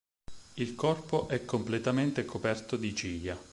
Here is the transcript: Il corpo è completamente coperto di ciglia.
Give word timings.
Il 0.55 0.73
corpo 0.73 1.27
è 1.27 1.45
completamente 1.45 2.25
coperto 2.25 2.75
di 2.75 2.95
ciglia. 2.95 3.37